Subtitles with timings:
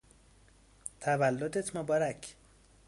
[1.01, 2.35] تولدت مبارک!